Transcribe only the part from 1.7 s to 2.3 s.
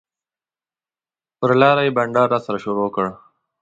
یې بنډار